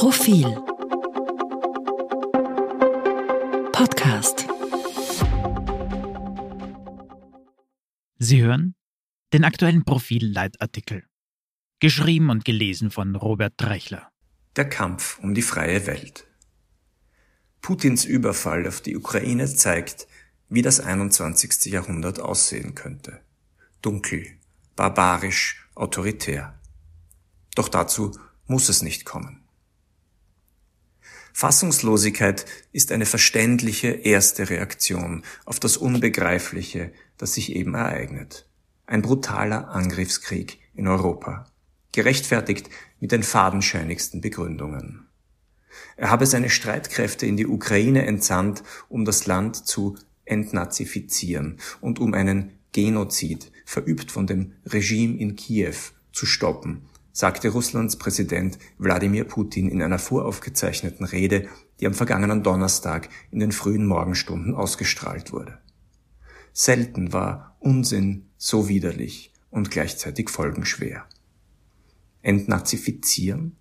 Profil 0.00 0.46
Podcast 3.70 4.46
Sie 8.16 8.40
hören 8.40 8.76
den 9.34 9.44
aktuellen 9.44 9.84
Profil-Leitartikel. 9.84 11.04
Geschrieben 11.80 12.30
und 12.30 12.46
gelesen 12.46 12.90
von 12.90 13.14
Robert 13.14 13.52
Drechler. 13.58 14.08
Der 14.56 14.70
Kampf 14.70 15.18
um 15.18 15.34
die 15.34 15.42
freie 15.42 15.86
Welt. 15.86 16.26
Putins 17.60 18.06
Überfall 18.06 18.66
auf 18.66 18.80
die 18.80 18.96
Ukraine 18.96 19.54
zeigt, 19.54 20.08
wie 20.48 20.62
das 20.62 20.80
21. 20.80 21.66
Jahrhundert 21.66 22.20
aussehen 22.20 22.74
könnte. 22.74 23.20
Dunkel, 23.82 24.26
barbarisch, 24.76 25.68
autoritär. 25.74 26.58
Doch 27.54 27.68
dazu 27.68 28.18
muss 28.46 28.70
es 28.70 28.80
nicht 28.80 29.04
kommen. 29.04 29.39
Fassungslosigkeit 31.32 32.44
ist 32.72 32.92
eine 32.92 33.06
verständliche 33.06 33.88
erste 33.88 34.50
Reaktion 34.50 35.22
auf 35.44 35.60
das 35.60 35.76
Unbegreifliche, 35.76 36.92
das 37.18 37.34
sich 37.34 37.54
eben 37.54 37.74
ereignet. 37.74 38.46
Ein 38.86 39.02
brutaler 39.02 39.68
Angriffskrieg 39.68 40.58
in 40.74 40.88
Europa, 40.88 41.46
gerechtfertigt 41.92 42.70
mit 42.98 43.12
den 43.12 43.22
fadenscheinigsten 43.22 44.20
Begründungen. 44.20 45.06
Er 45.96 46.10
habe 46.10 46.26
seine 46.26 46.50
Streitkräfte 46.50 47.26
in 47.26 47.36
die 47.36 47.46
Ukraine 47.46 48.06
entsandt, 48.06 48.62
um 48.88 49.04
das 49.04 49.26
Land 49.26 49.66
zu 49.66 49.96
entnazifizieren 50.24 51.58
und 51.80 51.98
um 51.98 52.14
einen 52.14 52.52
Genozid, 52.72 53.50
verübt 53.64 54.10
von 54.10 54.26
dem 54.26 54.52
Regime 54.66 55.18
in 55.18 55.36
Kiew, 55.36 55.74
zu 56.12 56.26
stoppen, 56.26 56.82
sagte 57.20 57.50
Russlands 57.50 57.96
Präsident 57.96 58.58
Wladimir 58.78 59.24
Putin 59.24 59.68
in 59.68 59.82
einer 59.82 59.98
voraufgezeichneten 59.98 61.04
Rede, 61.04 61.48
die 61.78 61.86
am 61.86 61.92
vergangenen 61.92 62.42
Donnerstag 62.42 63.10
in 63.30 63.40
den 63.40 63.52
frühen 63.52 63.84
Morgenstunden 63.84 64.54
ausgestrahlt 64.54 65.30
wurde. 65.30 65.58
Selten 66.54 67.12
war 67.12 67.58
Unsinn 67.60 68.30
so 68.38 68.70
widerlich 68.70 69.34
und 69.50 69.70
gleichzeitig 69.70 70.30
folgenschwer. 70.30 71.04
Entnazifizieren? 72.22 73.58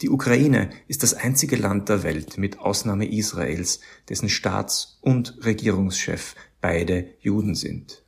Die 0.00 0.08
Ukraine 0.08 0.70
ist 0.86 1.02
das 1.02 1.12
einzige 1.12 1.56
Land 1.56 1.88
der 1.88 2.04
Welt 2.04 2.38
mit 2.38 2.60
Ausnahme 2.60 3.10
Israels, 3.10 3.80
dessen 4.08 4.28
Staats- 4.28 5.00
und 5.00 5.44
Regierungschef 5.44 6.36
beide 6.60 7.08
Juden 7.18 7.56
sind. 7.56 8.05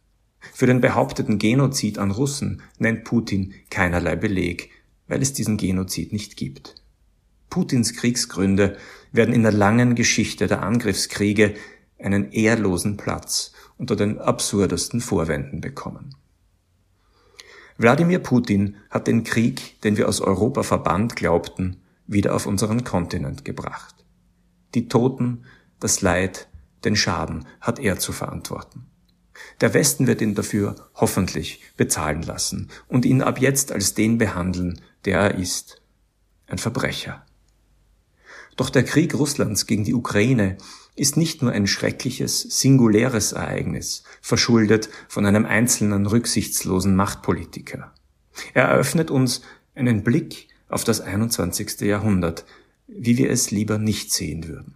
Für 0.53 0.67
den 0.67 0.81
behaupteten 0.81 1.39
Genozid 1.39 1.99
an 1.99 2.11
Russen 2.11 2.63
nennt 2.79 3.05
Putin 3.05 3.55
keinerlei 3.71 4.17
Beleg, 4.17 4.71
weil 5.07 5.23
es 5.23 5.33
diesen 5.33 5.57
Genozid 5.57 6.13
nicht 6.13 6.37
gibt. 6.37 6.75
Putins 7.51 7.95
Kriegsgründe 7.95 8.77
werden 9.13 9.35
in 9.35 9.43
der 9.43 9.53
langen 9.53 9.95
Geschichte 9.95 10.47
der 10.47 10.63
Angriffskriege 10.63 11.55
einen 11.99 12.31
ehrlosen 12.31 12.97
Platz 12.97 13.53
unter 13.77 13.97
den 13.97 14.19
absurdesten 14.19 15.01
Vorwänden 15.01 15.61
bekommen. 15.61 16.15
Wladimir 17.77 18.19
Putin 18.19 18.77
hat 18.91 19.07
den 19.07 19.23
Krieg, 19.25 19.81
den 19.83 19.97
wir 19.97 20.09
aus 20.09 20.21
Europa 20.21 20.63
verbannt 20.63 21.17
glaubten, 21.17 21.77
wieder 22.07 22.35
auf 22.35 22.47
unseren 22.47 22.85
Kontinent 22.85 23.45
gebracht. 23.45 23.95
Die 24.75 24.89
Toten, 24.89 25.45
das 25.79 26.01
Leid, 26.03 26.49
den 26.85 26.97
Schaden 26.97 27.47
hat 27.61 27.79
er 27.79 27.99
zu 27.99 28.13
verantworten. 28.13 28.87
Der 29.61 29.75
Westen 29.75 30.07
wird 30.07 30.21
ihn 30.21 30.35
dafür 30.35 30.77
hoffentlich 30.95 31.61
bezahlen 31.77 32.23
lassen 32.23 32.69
und 32.89 33.05
ihn 33.05 33.23
ab 33.23 33.41
jetzt 33.41 33.73
als 33.73 33.95
den 33.95 34.19
behandeln, 34.19 34.81
der 35.05 35.21
er 35.21 35.35
ist. 35.35 35.81
Ein 36.47 36.59
Verbrecher. 36.59 37.25
Doch 38.57 38.71
der 38.71 38.85
Krieg 38.85 39.15
Russlands 39.15 39.67
gegen 39.67 39.85
die 39.85 39.95
Ukraine 39.95 40.57
ist 40.97 41.17
nicht 41.17 41.43
nur 41.43 41.53
ein 41.53 41.67
schreckliches, 41.67 42.41
singuläres 42.41 43.33
Ereignis, 43.33 44.03
verschuldet 44.21 44.89
von 45.09 45.27
einem 45.27 45.47
einzelnen 45.47 46.07
rücksichtslosen 46.07 46.97
Machtpolitiker. 46.97 47.95
Er 48.55 48.65
eröffnet 48.65 49.11
uns 49.11 49.43
einen 49.75 50.03
Blick 50.03 50.49
auf 50.69 50.85
das 50.85 51.01
21. 51.01 51.83
Jahrhundert, 51.83 52.45
wie 52.89 53.17
wir 53.17 53.31
es 53.31 53.51
lieber 53.51 53.79
nicht 53.79 54.13
sehen 54.13 54.49
würden. 54.49 54.75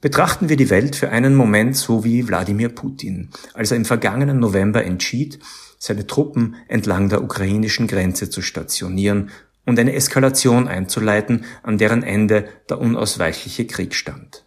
Betrachten 0.00 0.48
wir 0.48 0.56
die 0.56 0.70
Welt 0.70 0.96
für 0.96 1.10
einen 1.10 1.34
Moment 1.34 1.76
so 1.76 2.04
wie 2.04 2.26
Wladimir 2.26 2.70
Putin, 2.70 3.28
als 3.52 3.70
er 3.70 3.76
im 3.76 3.84
vergangenen 3.84 4.38
November 4.38 4.82
entschied, 4.82 5.38
seine 5.78 6.06
Truppen 6.06 6.56
entlang 6.68 7.10
der 7.10 7.22
ukrainischen 7.22 7.86
Grenze 7.86 8.30
zu 8.30 8.40
stationieren 8.40 9.30
und 9.66 9.78
eine 9.78 9.92
Eskalation 9.92 10.68
einzuleiten, 10.68 11.44
an 11.62 11.76
deren 11.76 12.02
Ende 12.02 12.48
der 12.70 12.80
unausweichliche 12.80 13.66
Krieg 13.66 13.94
stand. 13.94 14.42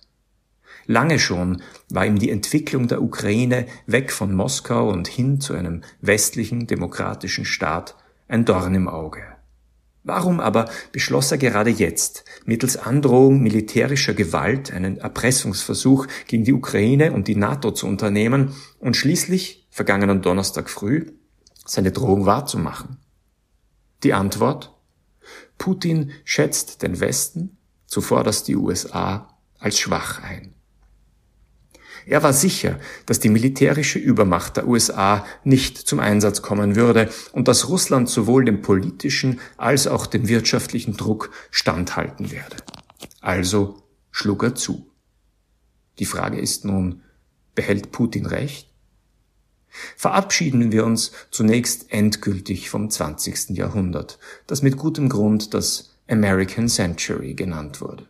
Lange 0.88 1.20
schon 1.20 1.62
war 1.90 2.06
ihm 2.06 2.18
die 2.18 2.32
Entwicklung 2.32 2.88
der 2.88 3.04
Ukraine 3.04 3.68
weg 3.86 4.12
von 4.12 4.34
Moskau 4.34 4.90
und 4.90 5.08
hin 5.08 5.40
zu 5.40 5.54
einem 5.54 5.84
westlichen 6.02 6.66
demokratischen 6.66 7.46
Staat 7.46 7.96
ein 8.28 8.44
Dorn 8.44 8.74
im 8.74 8.88
Auge. 8.88 9.33
Warum 10.04 10.42
aber 10.42 10.70
beschloss 10.92 11.32
er 11.32 11.38
gerade 11.38 11.70
jetzt, 11.70 12.26
mittels 12.46 12.76
Androhung 12.76 13.42
militärischer 13.42 14.14
Gewalt 14.14 14.72
einen 14.72 14.98
Erpressungsversuch 14.98 16.08
gegen 16.28 16.44
die 16.44 16.54
Ukraine 16.54 17.14
und 17.14 17.30
die 17.30 17.38
NATO 17.38 17.72
zu 17.72 17.88
unternehmen 17.88 18.54
und 18.80 18.98
schließlich, 18.98 19.66
vergangenen 19.70 20.22
Donnerstag 20.22 20.70
früh, 20.70 21.14
seine 21.66 21.94
Drohung 21.94 22.26
wahrzumachen? 22.26 22.98
Die 24.04 24.14
Antwort? 24.14 24.78
Putin 25.58 26.12
schätzt 26.26 26.82
den 26.82 27.00
Westen, 27.00 27.58
zuvorderst 27.86 28.50
die 28.50 28.58
USA, 28.58 29.40
als 29.58 29.80
schwach 29.80 30.22
ein. 30.22 30.54
Er 32.06 32.24
war 32.24 32.34
sicher, 32.34 32.80
dass 33.06 33.20
die 33.20 33.30
militärische 33.30 34.00
Übermacht 34.00 34.58
der 34.58 34.68
USA 34.68 35.26
nicht 35.44 35.78
zum 35.78 36.00
Einsatz 36.00 36.42
kommen 36.42 36.76
würde 36.76 37.10
und 37.32 37.48
dass 37.48 37.70
Russland 37.70 38.10
sowohl 38.10 38.46
dem 38.46 38.62
politischen 38.62 39.40
als 39.58 39.88
auch 39.88 40.06
dem 40.06 40.28
wirtschaftlichen 40.28 40.98
Druck 40.98 41.32
standhalten 41.52 42.32
werde. 42.32 42.58
Also 43.22 43.84
schlug 44.12 44.44
er 44.44 44.56
zu. 44.56 44.92
Die 46.00 46.06
Frage 46.06 46.40
ist 46.40 46.66
nun, 46.66 47.02
behält 47.56 47.92
Putin 47.92 48.26
recht? 48.26 48.70
Verabschieden 49.96 50.72
wir 50.72 50.86
uns 50.86 51.12
zunächst 51.32 51.92
endgültig 51.92 52.70
vom 52.70 52.90
20. 52.90 53.58
Jahrhundert, 53.58 54.20
das 54.46 54.62
mit 54.62 54.78
gutem 54.78 55.10
Grund 55.10 55.54
das 55.54 55.96
American 56.08 56.68
Century 56.68 57.34
genannt 57.34 57.82
wurde. 57.82 58.08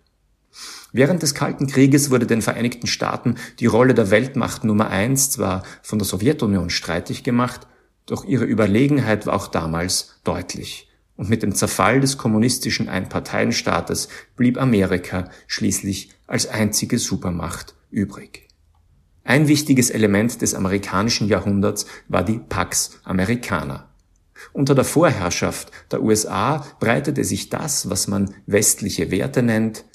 Während 0.91 1.23
des 1.23 1.33
Kalten 1.33 1.67
Krieges 1.67 2.11
wurde 2.11 2.27
den 2.27 2.41
Vereinigten 2.41 2.87
Staaten 2.87 3.35
die 3.59 3.65
Rolle 3.65 3.93
der 3.93 4.11
Weltmacht 4.11 4.63
Nummer 4.63 4.89
eins 4.89 5.31
zwar 5.31 5.63
von 5.81 5.99
der 5.99 6.05
Sowjetunion 6.05 6.69
streitig 6.69 7.23
gemacht, 7.23 7.67
doch 8.05 8.25
ihre 8.25 8.45
Überlegenheit 8.45 9.25
war 9.25 9.33
auch 9.35 9.47
damals 9.47 10.19
deutlich. 10.23 10.89
Und 11.15 11.29
mit 11.29 11.43
dem 11.43 11.53
Zerfall 11.53 11.99
des 11.99 12.17
kommunistischen 12.17 12.89
Einparteienstaates 12.89 14.09
blieb 14.35 14.59
Amerika 14.59 15.29
schließlich 15.47 16.09
als 16.27 16.47
einzige 16.47 16.97
Supermacht 16.97 17.75
übrig. 17.91 18.47
Ein 19.23 19.47
wichtiges 19.47 19.89
Element 19.89 20.41
des 20.41 20.53
amerikanischen 20.53 21.27
Jahrhunderts 21.27 21.85
war 22.09 22.25
die 22.25 22.39
Pax 22.39 22.99
Americana. 23.03 23.89
Unter 24.51 24.75
der 24.75 24.83
Vorherrschaft 24.83 25.71
der 25.91 26.03
USA 26.03 26.65
breitete 26.79 27.23
sich 27.23 27.49
das, 27.49 27.89
was 27.89 28.07
man 28.07 28.33
westliche 28.45 29.11
Werte 29.11 29.41
nennt, 29.41 29.85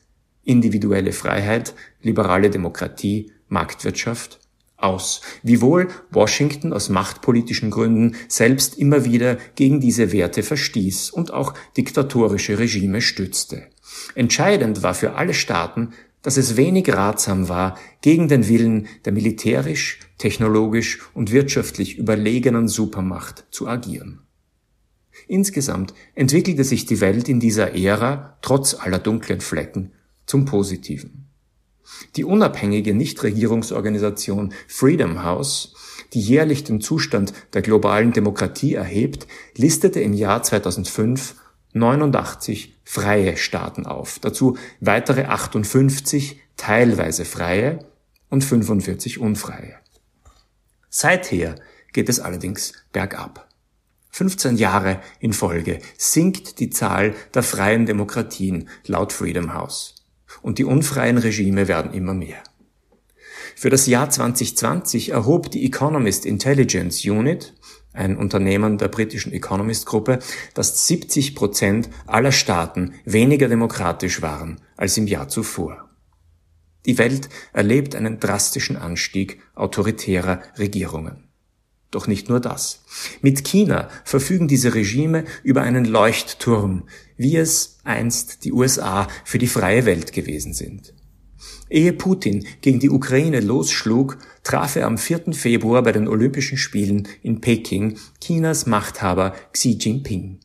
individuelle 0.49 1.13
Freiheit, 1.13 1.75
liberale 2.03 2.51
Demokratie, 2.51 3.33
Marktwirtschaft 3.49 4.41
aus, 4.79 5.21
wiewohl 5.43 5.89
Washington 6.11 6.73
aus 6.73 6.89
machtpolitischen 6.89 7.71
Gründen 7.71 8.17
selbst 8.29 8.79
immer 8.79 9.05
wieder 9.05 9.37
gegen 9.57 9.81
diese 9.81 10.13
Werte 10.13 10.43
verstieß 10.43 11.11
und 11.11 11.33
auch 11.33 11.55
diktatorische 11.77 12.59
Regime 12.59 13.01
stützte. 13.01 13.67
Entscheidend 14.15 14.83
war 14.83 14.95
für 14.95 15.15
alle 15.15 15.35
Staaten, 15.35 15.91
dass 16.23 16.37
es 16.37 16.57
wenig 16.57 16.93
ratsam 16.93 17.49
war, 17.49 17.77
gegen 18.01 18.29
den 18.29 18.49
Willen 18.49 18.89
der 19.05 19.13
militärisch, 19.13 20.01
technologisch 20.17 21.01
und 21.15 21.33
wirtschaftlich 21.33 21.99
überlegenen 21.99 22.69
Supermacht 22.69 23.47
zu 23.51 23.69
agieren. 23.69 24.21
Insgesamt 25.27 25.95
entwickelte 26.15 26.65
sich 26.65 26.87
die 26.87 27.01
Welt 27.01 27.29
in 27.29 27.41
dieser 27.41 27.75
Ära, 27.75 28.39
trotz 28.43 28.75
aller 28.75 28.99
dunklen 28.99 29.41
Flecken, 29.41 29.93
zum 30.29 30.45
Positiven. 30.45 31.27
Die 32.17 32.25
unabhängige 32.25 32.95
Nichtregierungsorganisation 32.95 34.53
Freedom 34.69 35.25
House, 35.25 35.75
die 36.13 36.21
jährlich 36.21 36.63
den 36.63 36.81
Zustand 36.81 37.33
der 37.55 37.63
globalen 37.63 38.13
Demokratie 38.13 38.75
erhebt, 38.75 39.27
listete 39.57 40.01
im 40.01 40.13
Jahr 40.13 40.43
2005 40.43 41.35
89 41.73 42.77
freie 42.85 43.37
Staaten 43.37 43.87
auf, 43.87 44.19
dazu 44.19 44.57
weitere 44.81 45.25
58 45.25 46.41
teilweise 46.57 47.25
freie 47.25 47.81
und 48.29 48.45
45 48.45 49.19
unfreie. 49.19 49.77
Seither 50.91 51.57
geht 51.93 52.09
es 52.09 52.21
allerdings 52.21 52.73
bergab. 52.93 53.49
15 54.11 54.57
Jahre 54.57 55.01
in 55.21 55.33
Folge 55.33 55.81
sinkt 55.97 56.59
die 56.61 56.71
Zahl 56.71 57.15
der 57.35 57.43
freien 57.43 57.87
Demokratien 57.87 58.69
laut 58.87 59.13
Freedom 59.13 59.53
House. 59.53 59.98
Und 60.43 60.59
die 60.59 60.65
unfreien 60.65 61.19
Regime 61.19 61.69
werden 61.69 61.93
immer 61.93 62.15
mehr. 62.15 62.43
Für 63.57 63.71
das 63.71 63.87
Jahr 63.87 64.09
2020 64.09 65.11
erhob 65.11 65.51
die 65.51 65.65
Economist 65.65 66.27
Intelligence 66.27 67.05
Unit, 67.05 67.55
ein 67.93 68.17
Unternehmen 68.17 68.79
der 68.79 68.89
britischen 68.89 69.33
Economist-Gruppe, 69.33 70.21
dass 70.55 70.87
70 70.87 71.35
Prozent 71.35 71.89
aller 72.07 72.33
Staaten 72.33 72.95
weniger 73.05 73.49
demokratisch 73.49 74.23
waren 74.23 74.61
als 74.77 74.97
im 74.97 75.07
Jahr 75.07 75.29
zuvor. 75.29 75.89
Die 76.87 76.99
Welt 76.99 77.29
erlebt 77.53 77.95
einen 77.97 78.21
drastischen 78.21 78.77
Anstieg 78.77 79.43
autoritärer 79.55 80.41
Regierungen. 80.59 81.28
Doch 81.91 82.07
nicht 82.07 82.29
nur 82.29 82.41
das. 82.41 82.85
Mit 83.23 83.45
China 83.45 83.89
verfügen 84.05 84.47
diese 84.47 84.75
Regime 84.75 85.25
über 85.43 85.63
einen 85.63 85.87
Leuchtturm, 85.87 86.85
wie 87.17 87.37
es 87.37 87.79
einst 87.83 88.45
die 88.45 88.53
USA 88.53 89.09
für 89.25 89.39
die 89.39 89.47
freie 89.47 89.87
Welt 89.87 90.13
gewesen 90.13 90.53
sind. 90.53 90.93
Ehe 91.71 91.93
Putin 91.93 92.47
gegen 92.61 92.81
die 92.81 92.91
Ukraine 92.91 93.41
losschlug, 93.41 94.19
traf 94.43 94.77
er 94.77 94.87
am 94.87 94.99
4. 94.99 95.33
Februar 95.33 95.83
bei 95.83 95.93
den 95.93 96.09
Olympischen 96.09 96.59
Spielen 96.59 97.09
in 97.23 97.41
Peking 97.41 97.99
Chinas 98.21 98.67
Machthaber 98.67 99.35
Xi 99.53 99.79
Jinping. 99.79 100.41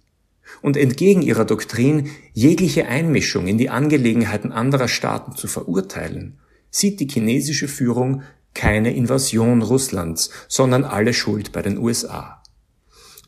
Und 0.62 0.78
entgegen 0.78 1.22
ihrer 1.22 1.46
Doktrin, 1.46 2.10
jegliche 2.34 2.88
Einmischung 2.88 3.48
in 3.48 3.58
die 3.58 3.70
Angelegenheiten 3.70 4.52
anderer 4.52 4.88
Staaten 4.88 5.36
zu 5.36 5.48
verurteilen, 5.48 6.40
sieht 6.70 7.00
die 7.00 7.08
chinesische 7.08 7.68
Führung 7.68 8.24
keine 8.54 8.94
Invasion 8.94 9.62
Russlands, 9.62 10.30
sondern 10.48 10.84
alle 10.84 11.14
Schuld 11.14 11.52
bei 11.52 11.62
den 11.62 11.78
USA. 11.78 12.42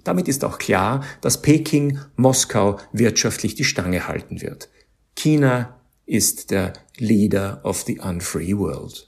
Damit 0.03 0.27
ist 0.27 0.45
auch 0.45 0.59
klar, 0.59 1.03
dass 1.21 1.41
Peking 1.41 1.99
Moskau 2.15 2.79
wirtschaftlich 2.93 3.55
die 3.55 3.63
Stange 3.63 4.07
halten 4.07 4.41
wird. 4.41 4.69
China 5.15 5.81
ist 6.05 6.51
der 6.51 6.73
Leader 6.97 7.61
of 7.63 7.81
the 7.81 7.99
Unfree 7.99 8.55
World. 8.55 9.07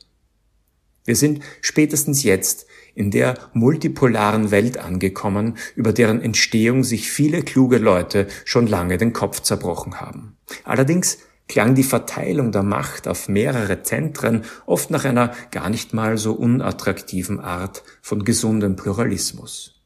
Wir 1.06 1.16
sind 1.16 1.42
spätestens 1.62 2.24
jetzt 2.24 2.66
in 2.96 3.12
der 3.12 3.38
multipolaren 3.54 4.50
Welt 4.50 4.78
angekommen, 4.80 5.58
über 5.76 5.94
deren 5.94 6.22
Entstehung 6.22 6.84
sich 6.84 7.12
viele 7.12 7.44
kluge 7.44 7.78
Leute 7.78 8.28
schon 8.44 8.66
lange 8.66 8.98
den 8.98 9.14
Kopf 9.14 9.42
zerbrochen 9.42 10.02
haben. 10.02 10.36
Allerdings 10.64 11.20
klang 11.48 11.76
die 11.76 11.84
Verteilung 11.84 12.52
der 12.52 12.64
Macht 12.64 13.08
auf 13.08 13.30
mehrere 13.30 13.84
Zentren 13.84 14.44
oft 14.66 14.92
nach 14.92 15.06
einer 15.06 15.34
gar 15.52 15.70
nicht 15.70 15.94
mal 15.94 16.18
so 16.18 16.34
unattraktiven 16.34 17.40
Art 17.40 17.84
von 18.02 18.24
gesundem 18.24 18.76
Pluralismus. 18.76 19.82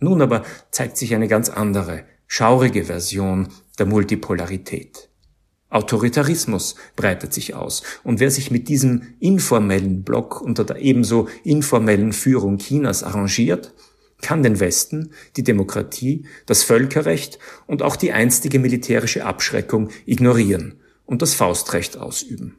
Nun 0.00 0.20
aber 0.22 0.42
zeigt 0.70 0.96
sich 0.96 1.14
eine 1.14 1.28
ganz 1.28 1.48
andere, 1.48 2.04
schaurige 2.26 2.84
Version 2.84 3.48
der 3.78 3.86
Multipolarität. 3.86 5.08
Autoritarismus 5.70 6.76
breitet 6.94 7.32
sich 7.32 7.54
aus, 7.54 7.82
und 8.04 8.20
wer 8.20 8.30
sich 8.30 8.50
mit 8.52 8.68
diesem 8.68 9.14
informellen 9.18 10.04
Block 10.04 10.40
unter 10.40 10.64
der 10.64 10.76
ebenso 10.76 11.28
informellen 11.42 12.12
Führung 12.12 12.58
Chinas 12.58 13.02
arrangiert, 13.02 13.74
kann 14.24 14.42
den 14.42 14.58
Westen, 14.58 15.12
die 15.36 15.44
Demokratie, 15.44 16.26
das 16.46 16.64
Völkerrecht 16.64 17.38
und 17.66 17.82
auch 17.82 17.94
die 17.94 18.12
einstige 18.12 18.58
militärische 18.58 19.24
Abschreckung 19.26 19.90
ignorieren 20.06 20.80
und 21.04 21.20
das 21.20 21.34
Faustrecht 21.34 21.98
ausüben. 21.98 22.56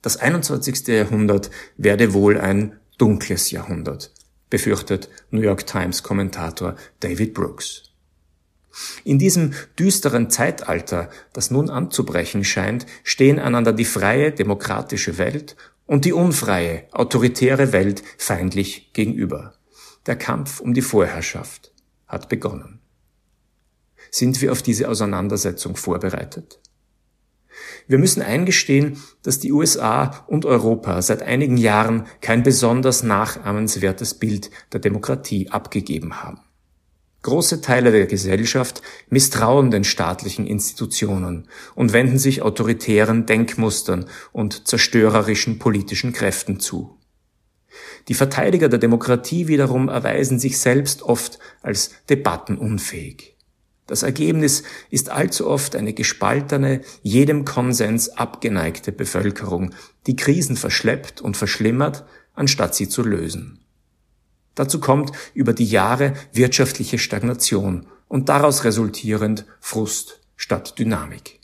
Das 0.00 0.16
21. 0.16 0.88
Jahrhundert 0.88 1.50
werde 1.76 2.14
wohl 2.14 2.40
ein 2.40 2.78
dunkles 2.98 3.50
Jahrhundert, 3.50 4.12
befürchtet 4.50 5.10
New 5.30 5.42
York 5.42 5.66
Times 5.66 6.02
Kommentator 6.02 6.76
David 7.00 7.34
Brooks. 7.34 7.82
In 9.04 9.18
diesem 9.18 9.52
düsteren 9.78 10.30
Zeitalter, 10.30 11.10
das 11.32 11.50
nun 11.50 11.70
anzubrechen 11.70 12.42
scheint, 12.42 12.86
stehen 13.02 13.38
einander 13.38 13.72
die 13.72 13.84
freie 13.84 14.32
demokratische 14.32 15.18
Welt 15.18 15.56
und 15.86 16.04
die 16.04 16.12
unfreie 16.12 16.84
autoritäre 16.92 17.72
Welt 17.72 18.02
feindlich 18.18 18.92
gegenüber. 18.94 19.53
Der 20.06 20.16
Kampf 20.16 20.60
um 20.60 20.74
die 20.74 20.82
Vorherrschaft 20.82 21.72
hat 22.06 22.28
begonnen. 22.28 22.80
Sind 24.10 24.42
wir 24.42 24.52
auf 24.52 24.60
diese 24.60 24.88
Auseinandersetzung 24.88 25.76
vorbereitet? 25.76 26.60
Wir 27.86 27.98
müssen 27.98 28.20
eingestehen, 28.20 29.02
dass 29.22 29.38
die 29.38 29.52
USA 29.52 30.24
und 30.26 30.44
Europa 30.44 31.00
seit 31.00 31.22
einigen 31.22 31.56
Jahren 31.56 32.06
kein 32.20 32.42
besonders 32.42 33.02
nachahmenswertes 33.02 34.14
Bild 34.14 34.50
der 34.72 34.80
Demokratie 34.80 35.48
abgegeben 35.50 36.22
haben. 36.22 36.40
Große 37.22 37.62
Teile 37.62 37.90
der 37.90 38.06
Gesellschaft 38.06 38.82
misstrauen 39.08 39.70
den 39.70 39.84
staatlichen 39.84 40.46
Institutionen 40.46 41.48
und 41.74 41.94
wenden 41.94 42.18
sich 42.18 42.42
autoritären 42.42 43.24
Denkmustern 43.24 44.04
und 44.32 44.68
zerstörerischen 44.68 45.58
politischen 45.58 46.12
Kräften 46.12 46.60
zu. 46.60 46.98
Die 48.08 48.14
Verteidiger 48.14 48.68
der 48.68 48.78
Demokratie 48.78 49.48
wiederum 49.48 49.88
erweisen 49.88 50.38
sich 50.38 50.58
selbst 50.58 51.02
oft 51.02 51.38
als 51.62 51.90
debattenunfähig. 52.10 53.36
Das 53.86 54.02
Ergebnis 54.02 54.62
ist 54.90 55.10
allzu 55.10 55.46
oft 55.46 55.76
eine 55.76 55.92
gespaltene, 55.92 56.80
jedem 57.02 57.44
Konsens 57.44 58.08
abgeneigte 58.10 58.92
Bevölkerung, 58.92 59.74
die 60.06 60.16
Krisen 60.16 60.56
verschleppt 60.56 61.20
und 61.20 61.36
verschlimmert, 61.36 62.04
anstatt 62.34 62.74
sie 62.74 62.88
zu 62.88 63.02
lösen. 63.02 63.60
Dazu 64.54 64.80
kommt 64.80 65.12
über 65.34 65.52
die 65.52 65.66
Jahre 65.66 66.14
wirtschaftliche 66.32 66.98
Stagnation 66.98 67.86
und 68.08 68.28
daraus 68.28 68.64
resultierend 68.64 69.44
Frust 69.60 70.20
statt 70.36 70.78
Dynamik. 70.78 71.40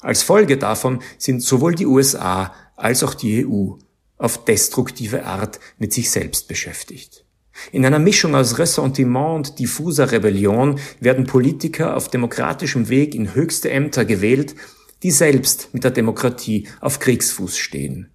Als 0.00 0.22
Folge 0.22 0.56
davon 0.56 1.02
sind 1.18 1.42
sowohl 1.42 1.74
die 1.74 1.86
USA 1.86 2.54
als 2.76 3.02
auch 3.02 3.14
die 3.14 3.46
EU 3.46 3.74
auf 4.22 4.44
destruktive 4.44 5.24
Art 5.24 5.58
mit 5.78 5.92
sich 5.92 6.10
selbst 6.10 6.46
beschäftigt. 6.48 7.24
In 7.72 7.84
einer 7.84 7.98
Mischung 7.98 8.34
aus 8.34 8.58
Ressentiment 8.58 9.36
und 9.36 9.58
diffuser 9.58 10.10
Rebellion 10.12 10.78
werden 11.00 11.26
Politiker 11.26 11.96
auf 11.96 12.08
demokratischem 12.08 12.88
Weg 12.88 13.14
in 13.14 13.34
höchste 13.34 13.70
Ämter 13.70 14.04
gewählt, 14.04 14.54
die 15.02 15.10
selbst 15.10 15.74
mit 15.74 15.84
der 15.84 15.90
Demokratie 15.90 16.68
auf 16.80 16.98
Kriegsfuß 17.00 17.58
stehen. 17.58 18.10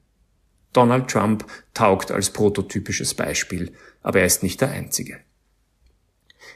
Donald 0.74 1.10
Trump 1.10 1.46
taugt 1.74 2.12
als 2.12 2.32
prototypisches 2.32 3.14
Beispiel, 3.14 3.74
aber 4.02 4.22
er 4.22 4.26
ist 4.26 4.44
nicht 4.44 4.62
der 4.62 4.72
Einzige. 4.72 5.20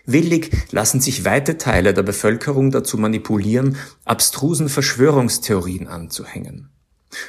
Willig 0.06 0.50
lassen 0.71 1.01
sich 1.01 1.25
weite 1.25 1.57
Teile 1.57 1.94
der 1.94 2.03
Bevölkerung 2.03 2.71
dazu 2.71 2.98
manipulieren, 2.98 3.77
abstrusen 4.06 4.69
Verschwörungstheorien 4.69 5.88
anzuhängen. 5.88 6.70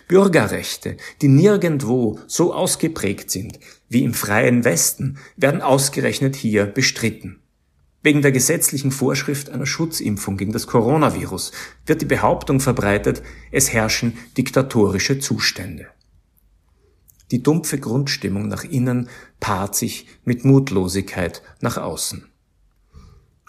Bürgerrechte, 0.08 0.96
die 1.20 1.28
nirgendwo 1.28 2.18
so 2.26 2.54
ausgeprägt 2.54 3.30
sind 3.30 3.58
wie 3.88 4.04
im 4.04 4.14
freien 4.14 4.64
Westen, 4.64 5.18
werden 5.36 5.60
ausgerechnet 5.60 6.36
hier 6.36 6.66
bestritten. 6.66 7.40
Wegen 8.02 8.22
der 8.22 8.32
gesetzlichen 8.32 8.90
Vorschrift 8.90 9.50
einer 9.50 9.66
Schutzimpfung 9.66 10.36
gegen 10.36 10.52
das 10.52 10.66
Coronavirus 10.66 11.52
wird 11.86 12.02
die 12.02 12.06
Behauptung 12.06 12.58
verbreitet, 12.58 13.22
es 13.52 13.72
herrschen 13.72 14.18
diktatorische 14.36 15.20
Zustände. 15.20 15.86
Die 17.30 17.42
dumpfe 17.42 17.78
Grundstimmung 17.78 18.48
nach 18.48 18.64
innen 18.64 19.08
paart 19.40 19.76
sich 19.76 20.06
mit 20.24 20.44
Mutlosigkeit 20.44 21.42
nach 21.60 21.76
außen. 21.76 22.26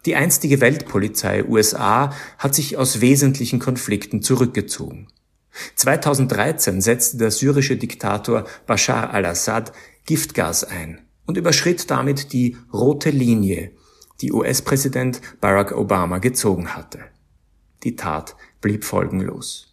Die 0.06 0.16
einstige 0.16 0.62
Weltpolizei 0.62 1.46
USA 1.46 2.14
hat 2.38 2.54
sich 2.54 2.78
aus 2.78 3.02
wesentlichen 3.02 3.60
Konflikten 3.60 4.22
zurückgezogen. 4.22 5.08
2013 5.76 6.82
setzte 6.82 7.18
der 7.18 7.32
syrische 7.32 7.78
Diktator 7.78 8.46
Bashar 8.66 9.14
al-Assad 9.14 9.72
Giftgas 10.06 10.64
ein 10.64 11.02
und 11.26 11.38
überschritt 11.38 11.90
damit 11.90 12.34
die 12.34 12.58
rote 12.74 13.10
Linie, 13.10 13.72
die 14.22 14.32
US-Präsident 14.32 15.22
Barack 15.40 15.72
Obama 15.72 16.18
gezogen 16.18 16.76
hatte. 16.76 17.00
Die 17.84 17.96
Tat 17.96 18.36
blieb 18.62 18.84
folgenlos. 18.84 19.70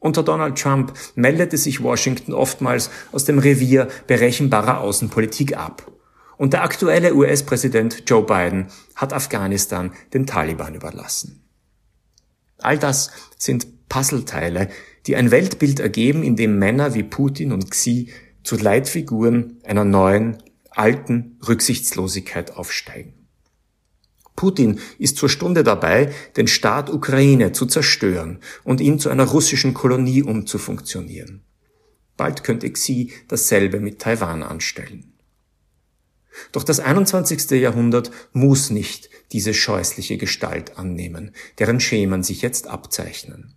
Unter 0.00 0.22
Donald 0.22 0.58
Trump 0.58 0.92
meldete 1.14 1.56
sich 1.56 1.82
Washington 1.82 2.32
oftmals 2.32 2.90
aus 3.12 3.24
dem 3.24 3.38
Revier 3.38 3.88
berechenbarer 4.08 4.80
Außenpolitik 4.80 5.56
ab. 5.56 5.92
Und 6.36 6.54
der 6.54 6.64
aktuelle 6.64 7.14
US-Präsident 7.14 8.02
Joe 8.10 8.24
Biden 8.24 8.66
hat 8.96 9.12
Afghanistan 9.12 9.92
den 10.12 10.26
Taliban 10.26 10.74
überlassen. 10.74 11.44
All 12.58 12.78
das 12.78 13.10
sind 13.38 13.81
Puzzleteile, 13.92 14.70
die 15.06 15.16
ein 15.16 15.30
Weltbild 15.30 15.78
ergeben, 15.78 16.22
in 16.22 16.34
dem 16.34 16.58
Männer 16.58 16.94
wie 16.94 17.02
Putin 17.02 17.52
und 17.52 17.70
Xi 17.70 18.08
zu 18.42 18.56
Leitfiguren 18.56 19.58
einer 19.64 19.84
neuen, 19.84 20.38
alten 20.70 21.38
Rücksichtslosigkeit 21.46 22.56
aufsteigen. 22.56 23.12
Putin 24.34 24.80
ist 24.98 25.18
zur 25.18 25.28
Stunde 25.28 25.62
dabei, 25.62 26.10
den 26.38 26.46
Staat 26.46 26.88
Ukraine 26.88 27.52
zu 27.52 27.66
zerstören 27.66 28.38
und 28.64 28.80
ihn 28.80 28.98
zu 28.98 29.10
einer 29.10 29.26
russischen 29.26 29.74
Kolonie 29.74 30.22
umzufunktionieren. 30.22 31.42
Bald 32.16 32.44
könnte 32.44 32.72
Xi 32.72 33.12
dasselbe 33.28 33.78
mit 33.78 33.98
Taiwan 33.98 34.42
anstellen. 34.42 35.12
Doch 36.52 36.64
das 36.64 36.80
21. 36.80 37.50
Jahrhundert 37.60 38.10
muss 38.32 38.70
nicht 38.70 39.10
diese 39.32 39.52
scheußliche 39.52 40.16
Gestalt 40.16 40.78
annehmen, 40.78 41.32
deren 41.58 41.78
Schemen 41.78 42.22
sich 42.22 42.40
jetzt 42.40 42.68
abzeichnen. 42.68 43.54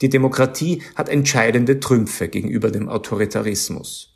Die 0.00 0.08
Demokratie 0.08 0.82
hat 0.94 1.08
entscheidende 1.08 1.80
Trümpfe 1.80 2.28
gegenüber 2.28 2.70
dem 2.70 2.88
Autoritarismus, 2.88 4.14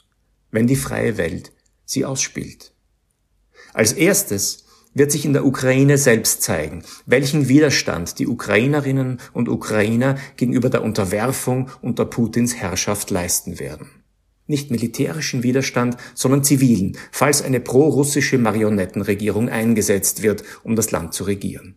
wenn 0.50 0.66
die 0.66 0.76
freie 0.76 1.16
Welt 1.16 1.52
sie 1.84 2.04
ausspielt. 2.04 2.72
Als 3.74 3.92
erstes 3.92 4.64
wird 4.94 5.10
sich 5.10 5.24
in 5.24 5.32
der 5.32 5.46
Ukraine 5.46 5.98
selbst 5.98 6.42
zeigen, 6.42 6.84
welchen 7.06 7.48
Widerstand 7.48 8.18
die 8.18 8.26
Ukrainerinnen 8.26 9.20
und 9.32 9.48
Ukrainer 9.48 10.16
gegenüber 10.36 10.70
der 10.70 10.82
Unterwerfung 10.82 11.70
unter 11.80 12.04
Putins 12.04 12.56
Herrschaft 12.56 13.10
leisten 13.10 13.58
werden. 13.58 13.88
Nicht 14.46 14.70
militärischen 14.70 15.42
Widerstand, 15.42 15.96
sondern 16.14 16.44
zivilen, 16.44 16.98
falls 17.10 17.42
eine 17.42 17.60
pro-russische 17.60 18.38
Marionettenregierung 18.38 19.48
eingesetzt 19.48 20.22
wird, 20.22 20.42
um 20.62 20.76
das 20.76 20.90
Land 20.90 21.14
zu 21.14 21.24
regieren. 21.24 21.76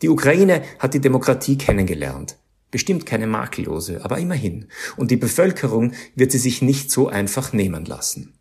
Die 0.00 0.08
Ukraine 0.08 0.62
hat 0.78 0.94
die 0.94 1.00
Demokratie 1.00 1.58
kennengelernt. 1.58 2.36
Bestimmt 2.70 3.06
keine 3.06 3.26
makellose, 3.26 4.04
aber 4.04 4.18
immerhin. 4.18 4.68
Und 4.96 5.10
die 5.10 5.16
Bevölkerung 5.16 5.92
wird 6.14 6.32
sie 6.32 6.38
sich 6.38 6.62
nicht 6.62 6.90
so 6.90 7.08
einfach 7.08 7.52
nehmen 7.52 7.84
lassen. 7.84 8.34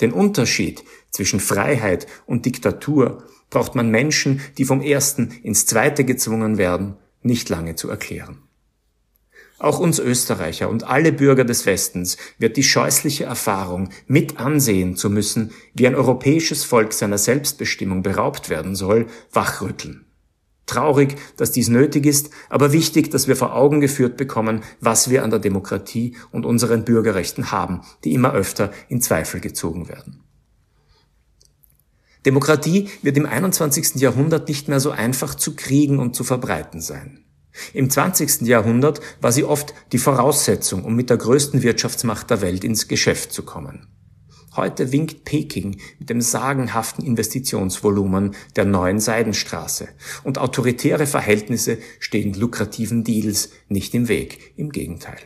Den 0.00 0.12
Unterschied 0.12 0.82
zwischen 1.10 1.40
Freiheit 1.40 2.06
und 2.26 2.46
Diktatur 2.46 3.24
braucht 3.50 3.74
man 3.74 3.90
Menschen, 3.90 4.40
die 4.58 4.64
vom 4.64 4.80
ersten 4.80 5.30
ins 5.42 5.66
zweite 5.66 6.04
gezwungen 6.04 6.58
werden, 6.58 6.96
nicht 7.22 7.48
lange 7.48 7.76
zu 7.76 7.88
erklären. 7.88 8.42
Auch 9.58 9.78
uns 9.78 9.98
Österreicher 9.98 10.68
und 10.68 10.84
alle 10.84 11.12
Bürger 11.12 11.44
des 11.44 11.64
Westens 11.64 12.16
wird 12.38 12.56
die 12.56 12.64
scheußliche 12.64 13.24
Erfahrung, 13.24 13.90
mit 14.06 14.38
ansehen 14.38 14.96
zu 14.96 15.08
müssen, 15.08 15.52
wie 15.74 15.86
ein 15.86 15.94
europäisches 15.94 16.64
Volk 16.64 16.92
seiner 16.92 17.18
Selbstbestimmung 17.18 18.02
beraubt 18.02 18.50
werden 18.50 18.74
soll, 18.74 19.06
wachrütteln. 19.32 20.03
Traurig, 20.66 21.16
dass 21.36 21.52
dies 21.52 21.68
nötig 21.68 22.06
ist, 22.06 22.30
aber 22.48 22.72
wichtig, 22.72 23.10
dass 23.10 23.28
wir 23.28 23.36
vor 23.36 23.54
Augen 23.54 23.80
geführt 23.80 24.16
bekommen, 24.16 24.62
was 24.80 25.10
wir 25.10 25.22
an 25.22 25.30
der 25.30 25.38
Demokratie 25.38 26.16
und 26.30 26.46
unseren 26.46 26.84
Bürgerrechten 26.84 27.50
haben, 27.50 27.82
die 28.02 28.14
immer 28.14 28.32
öfter 28.32 28.72
in 28.88 29.02
Zweifel 29.02 29.40
gezogen 29.40 29.88
werden. 29.88 30.20
Demokratie 32.24 32.88
wird 33.02 33.18
im 33.18 33.26
21. 33.26 33.96
Jahrhundert 33.96 34.48
nicht 34.48 34.68
mehr 34.68 34.80
so 34.80 34.90
einfach 34.90 35.34
zu 35.34 35.54
kriegen 35.54 35.98
und 35.98 36.16
zu 36.16 36.24
verbreiten 36.24 36.80
sein. 36.80 37.24
Im 37.72 37.90
20. 37.90 38.42
Jahrhundert 38.42 39.00
war 39.20 39.30
sie 39.30 39.44
oft 39.44 39.74
die 39.92 39.98
Voraussetzung, 39.98 40.84
um 40.84 40.96
mit 40.96 41.10
der 41.10 41.18
größten 41.18 41.62
Wirtschaftsmacht 41.62 42.30
der 42.30 42.40
Welt 42.40 42.64
ins 42.64 42.88
Geschäft 42.88 43.32
zu 43.32 43.44
kommen. 43.44 43.86
Heute 44.56 44.92
winkt 44.92 45.24
Peking 45.24 45.80
mit 45.98 46.10
dem 46.10 46.20
sagenhaften 46.20 47.04
Investitionsvolumen 47.04 48.36
der 48.54 48.64
neuen 48.64 49.00
Seidenstraße 49.00 49.88
und 50.22 50.38
autoritäre 50.38 51.06
Verhältnisse 51.06 51.78
stehen 51.98 52.34
lukrativen 52.34 53.02
Deals 53.02 53.50
nicht 53.68 53.94
im 53.94 54.06
Weg, 54.06 54.52
im 54.56 54.70
Gegenteil. 54.70 55.18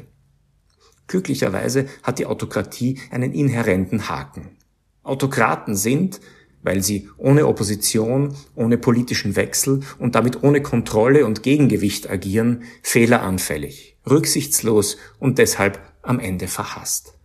Glücklicherweise 1.08 1.86
hat 2.02 2.18
die 2.18 2.26
Autokratie 2.26 3.00
einen 3.10 3.32
inhärenten 3.32 4.08
Haken. 4.08 4.56
Autokraten 5.02 5.76
sind, 5.76 6.20
weil 6.62 6.82
sie 6.82 7.08
ohne 7.18 7.46
Opposition, 7.46 8.34
ohne 8.54 8.78
politischen 8.78 9.36
Wechsel 9.36 9.80
und 9.98 10.14
damit 10.14 10.42
ohne 10.42 10.62
Kontrolle 10.62 11.26
und 11.26 11.42
Gegengewicht 11.42 12.08
agieren, 12.08 12.62
fehleranfällig, 12.82 13.98
rücksichtslos 14.08 14.96
und 15.18 15.38
deshalb 15.38 15.80
am 16.02 16.18
Ende 16.18 16.48
verhasst. 16.48 17.17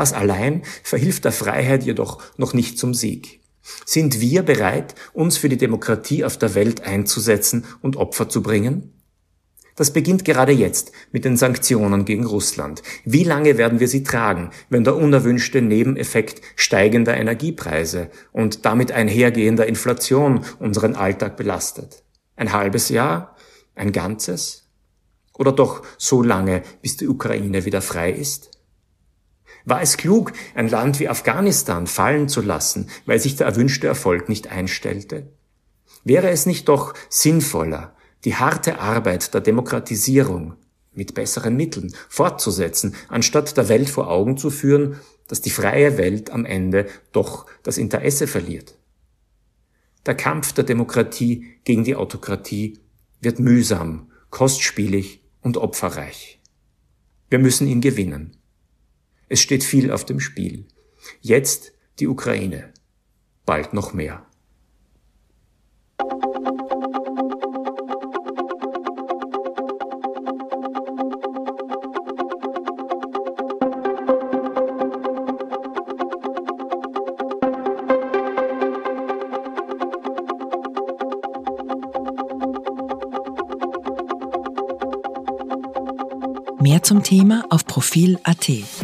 Das 0.00 0.14
allein 0.14 0.62
verhilft 0.82 1.26
der 1.26 1.32
Freiheit 1.32 1.82
jedoch 1.82 2.22
noch 2.38 2.54
nicht 2.54 2.78
zum 2.78 2.94
Sieg. 2.94 3.42
Sind 3.84 4.18
wir 4.18 4.42
bereit, 4.42 4.94
uns 5.12 5.36
für 5.36 5.50
die 5.50 5.58
Demokratie 5.58 6.24
auf 6.24 6.38
der 6.38 6.54
Welt 6.54 6.84
einzusetzen 6.84 7.66
und 7.82 7.96
Opfer 7.96 8.26
zu 8.26 8.42
bringen? 8.42 8.94
Das 9.76 9.92
beginnt 9.92 10.24
gerade 10.24 10.52
jetzt 10.52 10.92
mit 11.12 11.26
den 11.26 11.36
Sanktionen 11.36 12.06
gegen 12.06 12.24
Russland. 12.24 12.82
Wie 13.04 13.24
lange 13.24 13.58
werden 13.58 13.78
wir 13.78 13.88
sie 13.88 14.02
tragen, 14.02 14.52
wenn 14.70 14.84
der 14.84 14.96
unerwünschte 14.96 15.60
Nebeneffekt 15.60 16.40
steigender 16.56 17.14
Energiepreise 17.14 18.08
und 18.32 18.64
damit 18.64 18.92
einhergehender 18.92 19.66
Inflation 19.66 20.46
unseren 20.58 20.96
Alltag 20.96 21.36
belastet? 21.36 22.04
Ein 22.36 22.54
halbes 22.54 22.88
Jahr? 22.88 23.36
Ein 23.74 23.92
ganzes? 23.92 24.66
Oder 25.34 25.52
doch 25.52 25.82
so 25.98 26.22
lange, 26.22 26.62
bis 26.80 26.96
die 26.96 27.06
Ukraine 27.06 27.66
wieder 27.66 27.82
frei 27.82 28.10
ist? 28.10 28.49
War 29.64 29.82
es 29.82 29.96
klug, 29.96 30.32
ein 30.54 30.68
Land 30.68 31.00
wie 31.00 31.08
Afghanistan 31.08 31.86
fallen 31.86 32.28
zu 32.28 32.40
lassen, 32.40 32.88
weil 33.06 33.18
sich 33.18 33.36
der 33.36 33.46
erwünschte 33.46 33.86
Erfolg 33.86 34.28
nicht 34.28 34.48
einstellte? 34.48 35.28
Wäre 36.04 36.30
es 36.30 36.46
nicht 36.46 36.68
doch 36.68 36.94
sinnvoller, 37.08 37.94
die 38.24 38.36
harte 38.36 38.78
Arbeit 38.78 39.34
der 39.34 39.40
Demokratisierung 39.40 40.54
mit 40.92 41.14
besseren 41.14 41.56
Mitteln 41.56 41.94
fortzusetzen, 42.08 42.94
anstatt 43.08 43.56
der 43.56 43.68
Welt 43.68 43.90
vor 43.90 44.08
Augen 44.08 44.36
zu 44.36 44.50
führen, 44.50 44.96
dass 45.28 45.40
die 45.40 45.50
freie 45.50 45.98
Welt 45.98 46.30
am 46.30 46.44
Ende 46.44 46.86
doch 47.12 47.46
das 47.62 47.78
Interesse 47.78 48.26
verliert? 48.26 48.76
Der 50.06 50.14
Kampf 50.14 50.52
der 50.52 50.64
Demokratie 50.64 51.46
gegen 51.64 51.84
die 51.84 51.94
Autokratie 51.94 52.80
wird 53.20 53.38
mühsam, 53.38 54.10
kostspielig 54.30 55.22
und 55.42 55.58
opferreich. 55.58 56.40
Wir 57.28 57.38
müssen 57.38 57.68
ihn 57.68 57.80
gewinnen. 57.80 58.36
Es 59.32 59.40
steht 59.40 59.62
viel 59.62 59.92
auf 59.92 60.04
dem 60.04 60.18
Spiel. 60.18 60.66
Jetzt 61.20 61.72
die 62.00 62.08
Ukraine. 62.08 62.72
Bald 63.46 63.72
noch 63.72 63.92
mehr. 63.92 64.26
Mehr 86.58 86.82
zum 86.82 87.04
Thema 87.04 87.44
auf 87.48 87.64
Profil.at. 87.64 88.79